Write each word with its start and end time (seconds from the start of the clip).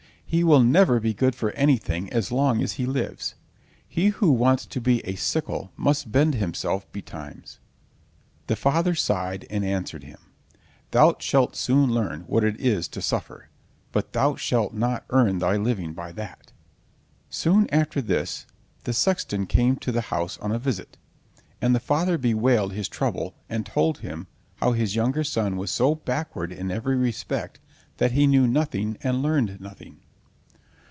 He 0.31 0.45
will 0.45 0.63
never 0.63 1.01
be 1.01 1.13
good 1.13 1.35
for 1.35 1.51
anything 1.55 2.09
as 2.13 2.31
long 2.31 2.63
as 2.63 2.75
he 2.79 2.85
lives! 2.85 3.35
He 3.85 4.07
who 4.11 4.31
wants 4.31 4.65
to 4.65 4.79
be 4.79 5.01
a 5.01 5.15
sickle 5.15 5.73
must 5.75 6.09
bend 6.09 6.35
himself 6.35 6.89
betimes." 6.93 7.59
The 8.47 8.55
father 8.55 8.95
sighed, 8.95 9.45
and 9.49 9.65
answered 9.65 10.05
him: 10.05 10.19
"Thou 10.91 11.17
shalt 11.19 11.57
soon 11.57 11.89
learn 11.91 12.21
what 12.27 12.45
it 12.45 12.57
is 12.61 12.87
to 12.87 13.01
suffer, 13.01 13.49
but 13.91 14.13
thou 14.13 14.37
wilt 14.53 14.73
not 14.73 15.03
earn 15.09 15.39
thy 15.39 15.57
living 15.57 15.91
by 15.93 16.13
that." 16.13 16.53
Soon 17.29 17.69
after 17.69 17.99
this 18.01 18.45
the 18.85 18.93
sexton 18.93 19.45
came 19.47 19.75
to 19.75 19.91
the 19.91 19.99
house 20.13 20.37
on 20.37 20.53
a 20.53 20.59
visit, 20.59 20.97
and 21.61 21.75
the 21.75 21.79
father 21.81 22.17
bewailed 22.17 22.71
his 22.71 22.87
trouble, 22.87 23.35
and 23.49 23.65
told 23.65 23.97
him 23.97 24.27
how 24.61 24.71
his 24.71 24.95
younger 24.95 25.25
son 25.25 25.57
was 25.57 25.71
so 25.71 25.93
backward 25.93 26.53
in 26.53 26.71
every 26.71 26.95
respect 26.95 27.59
that 27.97 28.13
he 28.13 28.25
knew 28.27 28.47
nothing 28.47 28.97
and 29.01 29.21
learned 29.21 29.59
nothing. 29.59 29.97